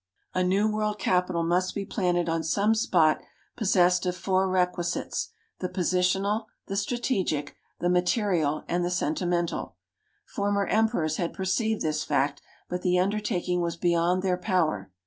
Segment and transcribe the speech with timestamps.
[0.33, 3.21] A new world capital must be planted on some spot
[3.55, 9.75] possessed of four requisites: the positional, the strategic, the material, and the sentimental.
[10.25, 14.91] Former emperors had perceived this fact, but the undertaking was beyond their power.